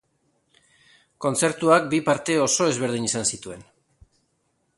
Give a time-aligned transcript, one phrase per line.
[1.27, 3.63] Kontzertuak bi parte oso ezberdin izan zituen.